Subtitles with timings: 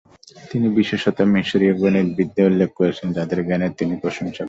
[0.51, 4.39] তিনি বিশেষত মিশরীয় গণিতবিদদের উল্লেখ করেছেন, যাদের জ্ঞানের তিনি প্রশংসা করেছেন।